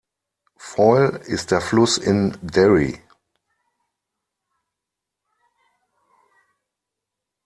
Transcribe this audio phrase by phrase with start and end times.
[0.57, 2.99] Foyle ist der Fluss in Derry.